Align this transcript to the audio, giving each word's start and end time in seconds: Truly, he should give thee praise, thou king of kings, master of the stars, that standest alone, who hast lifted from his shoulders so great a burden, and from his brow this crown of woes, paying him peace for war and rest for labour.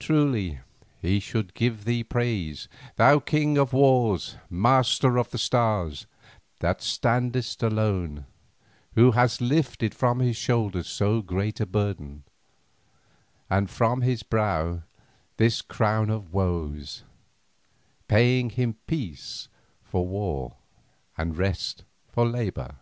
Truly, 0.00 0.58
he 1.00 1.20
should 1.20 1.54
give 1.54 1.84
thee 1.84 2.02
praise, 2.02 2.66
thou 2.96 3.20
king 3.20 3.56
of 3.56 3.70
kings, 3.70 4.34
master 4.50 5.16
of 5.16 5.30
the 5.30 5.38
stars, 5.38 6.08
that 6.58 6.82
standest 6.82 7.62
alone, 7.62 8.26
who 8.96 9.12
hast 9.12 9.40
lifted 9.40 9.94
from 9.94 10.18
his 10.18 10.36
shoulders 10.36 10.88
so 10.88 11.22
great 11.22 11.60
a 11.60 11.66
burden, 11.66 12.24
and 13.48 13.70
from 13.70 14.00
his 14.00 14.24
brow 14.24 14.82
this 15.36 15.62
crown 15.62 16.10
of 16.10 16.32
woes, 16.32 17.04
paying 18.08 18.50
him 18.50 18.74
peace 18.88 19.46
for 19.84 20.04
war 20.04 20.56
and 21.16 21.38
rest 21.38 21.84
for 22.08 22.26
labour. 22.26 22.74